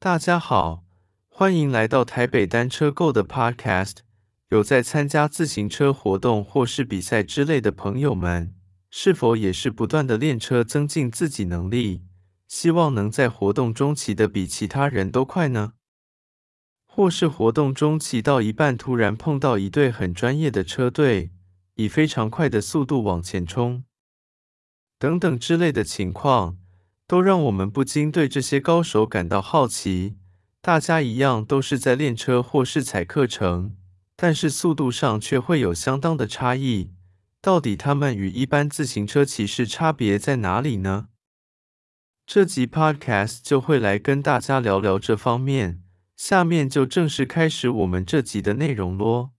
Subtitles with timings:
[0.00, 0.84] 大家好，
[1.26, 3.96] 欢迎来到台北单车购的 Podcast。
[4.50, 8.54] 有在参加自行车活动或是比赛之类的朋友们，
[8.90, 12.04] 是否也是不断的练车，增进自己能力，
[12.46, 15.72] 希望能在活动中骑得比其他人都快呢？
[16.86, 21.32] 或是活动中骑到一半，突然碰到一队很专业的车队，
[21.74, 23.82] 以非常快的速度往前冲，
[24.96, 26.56] 等等之类的情况，
[27.08, 30.18] 都让我们不禁对这些高手感到好奇。
[30.60, 33.74] 大家一样都是在练车或是踩课程。
[34.20, 36.90] 但是速度上却会有相当的差异，
[37.40, 41.06] 到底他们与一般自行车骑士差别在哪里呢？
[42.26, 45.84] 这集 Podcast 就会来跟大家聊聊这方面。
[46.16, 49.30] 下面就正式开始我们这集的内容咯。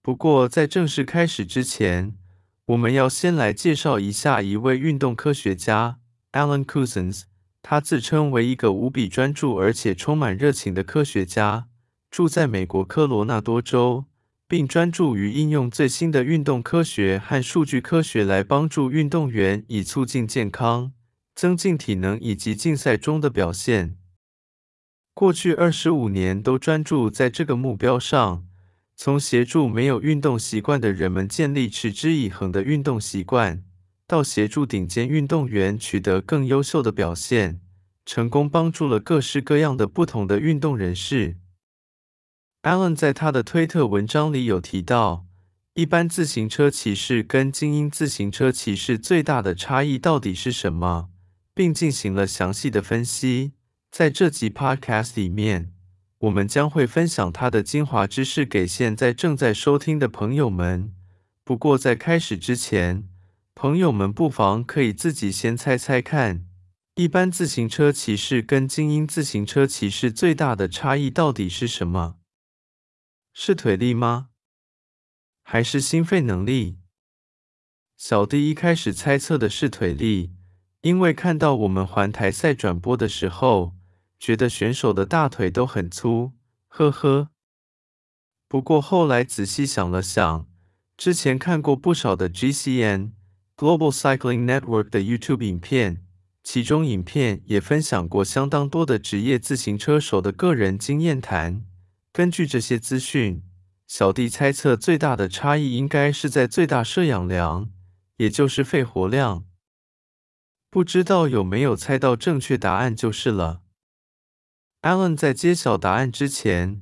[0.00, 2.16] 不过在正式开始之前，
[2.64, 6.00] 我们要先来介绍一下一位运动科学家
[6.32, 7.22] Alan Couzens，
[7.62, 11.68] 他自称为一个无比专注而且充满热情的科学家。
[12.10, 14.06] 住在美国科罗纳多州，
[14.46, 20.92] 并专注于应用最新的运动科学和数据科学来帮助运动员以促进健康、
[21.34, 23.98] 增进体能以及竞赛中的表现。
[25.12, 28.46] 过去二十五年都专注在这个目标上，
[28.96, 33.62] 从协助没有运动习惯的人们建立持之以恒的运动习惯，
[34.08, 37.60] 到协助顶尖运动员取得更优秀的表现，
[38.06, 41.36] 成功帮助了各式各样的不同的运动人士。
[42.62, 45.26] Allen 在他的推特文章里有提到，
[45.74, 51.10] 一般自行车骑士跟精英自行车骑士最大的差异到底是什么，
[51.54, 53.52] 并进行了详细的分析。
[53.90, 55.74] 在这集 Podcast 里面，
[56.20, 60.94] 我们将会分享他的精华知识给现在正在收听的朋友们。
[61.44, 63.06] 不过在开始之前，
[63.60, 66.46] 朋友们不妨可以自己先猜猜看，
[66.94, 72.18] 一般自行车骑士跟精英自行车骑士最大的差异到底是什么？
[73.34, 74.28] 是腿力吗？
[75.42, 76.78] 还是心肺能力？
[77.96, 80.30] 小弟一开始猜测的是腿力，
[80.82, 83.74] 因为看到我们环台赛转播的时候，
[84.20, 86.34] 觉得选手的大腿都很粗，
[86.68, 87.30] 呵呵。
[88.46, 90.46] 不过后来仔细想了想，
[90.96, 93.14] 之前看过不少的 GCN
[93.58, 96.04] Global Cycling Network 的 YouTube 影片，
[96.44, 101.66] 其中影片也分享过相当多的职业自行车手的个人经验谈。
[102.12, 103.42] 根据这些资讯，
[103.88, 107.68] 小弟猜测最大的差异应该是在最大摄氧量，
[108.18, 109.44] 也就是肺活量。
[110.70, 113.62] 不知道有没有猜到正确答案就是了。
[114.82, 116.80] Alan 在揭晓答案之前，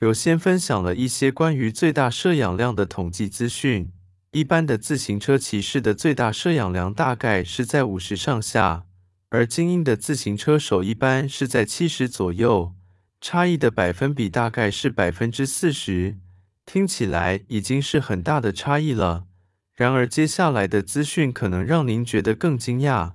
[0.00, 3.90] 有先分享了一些关于最大摄氧量的统计资讯。
[4.32, 8.84] 一般的自行车骑士的最大摄氧量大概是在五十上下，
[9.30, 12.74] 而精英的自行车手一般是在七十左右。
[13.20, 16.18] 差异的百分比大概是百分之四十，
[16.66, 19.24] 听起来已经是很大的差异了。
[19.74, 23.14] 然而，接下来的资讯可能让您觉得更惊讶。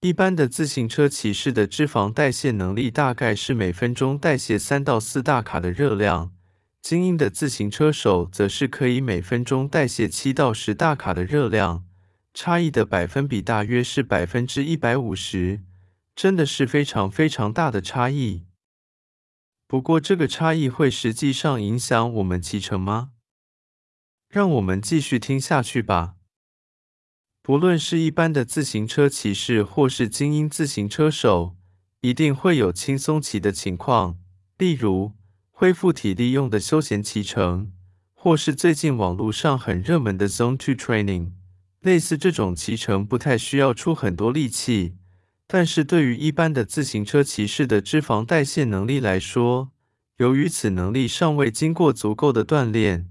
[0.00, 6.32] 一般的自行车骑士的脂肪代谢能力大概是每分钟代谢三到四大卡的热量，
[6.84, 11.86] 精英的自行车手则是可以每分钟代谢七到十大卡的热量，
[12.34, 15.62] 差异的百分比大约是百分之一百五十，
[16.14, 18.44] 真的是非常非常大的差异。
[19.66, 23.12] 不过，这个差异会实际上影响我们骑乘吗？
[24.28, 26.16] 让我们继续听下去吧。
[27.40, 31.56] 不论是一般的自行车骑士，或是精英自行车手，
[32.02, 34.18] 一定会有轻松骑的情况，
[34.58, 35.12] 例如
[35.56, 37.70] 恢复体力用的休闲骑乘，
[38.12, 41.30] 或是最近网络上很热门的 Zone Two Training。
[41.80, 44.96] 类似这种骑乘不太需要出很多力气。
[45.46, 49.70] 但是对于一般的自行车骑士的脂肪代谢能力来说，
[50.16, 53.08] 由于此能力尚未经过足够的锻炼，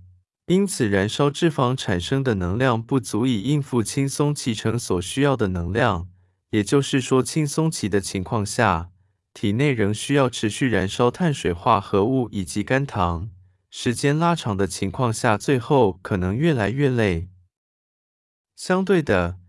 [0.47, 6.09] 因此燃烧脂肪产生的能量不足以应付轻松骑乘所需要的能量。
[6.49, 8.89] 也就是说，轻松骑的情况下，
[9.33, 13.29] 体内仍需要持续燃烧碳水化合物以及肝糖。
[13.69, 17.29] 时间拉长的情况下，最后可能越来越累。
[18.55, 19.39] 相对的，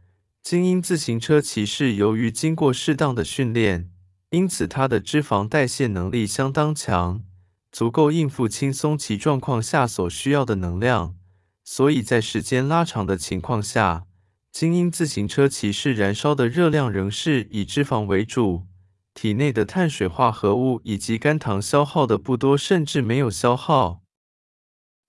[0.42, 3.90] 精英自行车骑士由于经过适当的训练，
[4.30, 7.22] 因此他的脂肪代谢能力相当强，
[7.70, 11.14] 足够应付轻松骑状况下所需要的能量。
[11.62, 14.06] 所以在时间拉长的情况下，
[14.50, 18.66] 精英自行车骑士燃烧的热量仍是以脂肪为主，
[19.14, 24.02] 体内的碳水化合物以及肝糖消耗的不多，甚至没有消耗。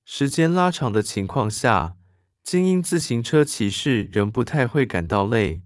[0.06, 1.98] 时间拉长的情况下，
[2.44, 5.63] 精英自行车骑士仍不太会感到累。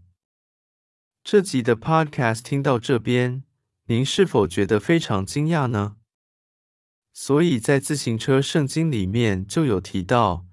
[1.21, 3.44] 这集的 Podcast 听到这边，
[3.88, 5.97] 您是否觉得非常惊讶呢？
[7.12, 10.45] 所以在自行车圣经里面就有提到，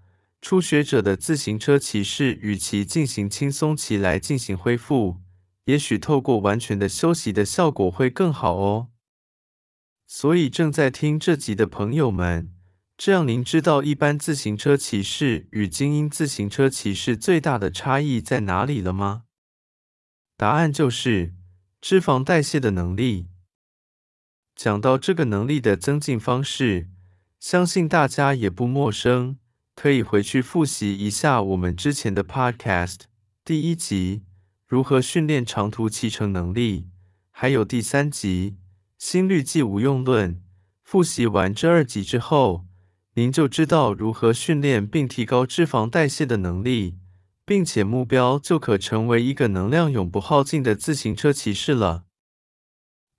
[0.43, 5.21] 初学者的自行车骑士与其进行轻松骑来进行恢复，
[5.67, 8.89] 也许透过完全的休息的效果会更好哦。
[10.09, 12.53] 所以正在听这集的朋友们，
[12.97, 19.25] 这样您知道一般自行车骑士与精英自行车骑士最大的差异在哪里了吗？
[20.37, 21.35] 答案就是
[21.81, 23.29] 脂肪代谢的能力。
[24.55, 26.89] 讲到这个能力的增进方式，
[27.41, 29.39] 相信大家也不陌生，
[29.75, 33.01] 可以回去复习一下我们之前的 Podcast
[33.45, 34.23] 第一集
[34.67, 36.89] 如何训练长途骑乘能力，
[37.31, 38.57] 还有第三集
[38.99, 40.43] 心率计无用论。
[40.83, 42.67] 复习完这二集之后，
[43.15, 46.99] 您就知道如何训练并提高脂肪代谢的能力，
[47.45, 52.07] 并且目标就可成为一个能量永不耗尽的自行车骑士了。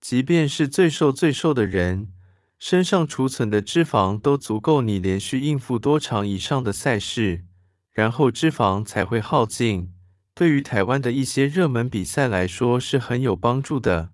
[0.02, 2.12] 即便是最瘦最瘦的人，
[2.60, 7.46] 身上储存的脂肪都足够你连续应付多场以上的赛事，
[7.94, 9.94] 然后脂肪才会耗尽。
[10.38, 14.12] 对于台湾的一些热门比赛来说是很有帮助的，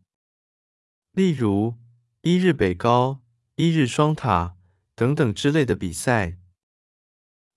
[1.11, 1.75] 例如
[2.21, 3.19] 一日北高、
[3.57, 4.55] 一日双塔
[4.95, 6.37] 等等之类的比赛。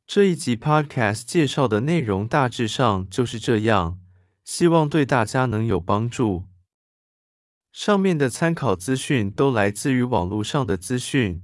[0.05, 4.01] 这一集 Podcast 介绍的内容大致上就是这样，
[4.45, 6.47] 希望对大家能有帮助。
[7.71, 11.41] 上面的参考资讯都来自于网络上的资讯，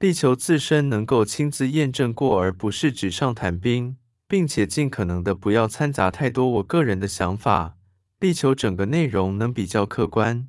[0.00, 7.76] 力求自身能够亲自验证过，而不是纸上谈兵，并且尽可能的不要掺杂太多我个人的想法，
[8.18, 10.48] 力求整个内容能比较客观。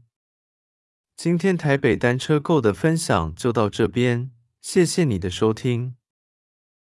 [1.16, 4.31] 今天台北单车购的分享就到这边，
[4.62, 5.95] 谢谢你的收听。